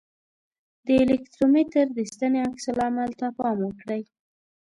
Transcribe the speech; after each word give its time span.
د 0.85 0.87
الکترومتر 1.03 1.85
د 1.97 1.99
ستنې 2.11 2.39
عکس 2.47 2.65
العمل 2.73 3.11
ته 3.19 3.27
پام 3.37 3.57
وکړئ. 3.65 4.01